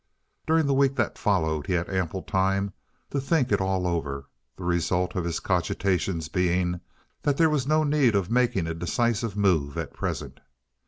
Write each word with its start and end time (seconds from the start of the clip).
During 0.47 0.65
the 0.65 0.73
week 0.73 0.95
that 0.95 1.19
followed 1.19 1.67
he 1.67 1.73
had 1.73 1.87
ample 1.87 2.23
time 2.23 2.73
to 3.11 3.21
think 3.21 3.51
it 3.51 3.61
all 3.61 3.85
over, 3.85 4.25
the 4.57 4.63
result 4.63 5.13
of 5.15 5.25
his 5.25 5.39
cogitations 5.39 6.27
being 6.27 6.81
that 7.21 7.37
there 7.37 7.51
was 7.51 7.67
no 7.67 7.83
need 7.83 8.15
of 8.15 8.31
making 8.31 8.65
a 8.65 8.73
decisive 8.73 9.37
move 9.37 9.77
at 9.77 9.93
present. 9.93 10.39